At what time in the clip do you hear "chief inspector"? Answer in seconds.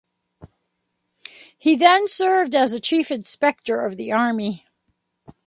2.81-3.79